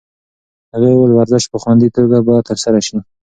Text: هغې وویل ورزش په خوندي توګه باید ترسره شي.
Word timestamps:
هغې 0.73 0.89
وویل 0.93 1.11
ورزش 1.15 1.43
په 1.51 1.57
خوندي 1.63 1.89
توګه 1.97 2.17
باید 2.27 2.47
ترسره 2.49 2.79
شي. 2.87 2.97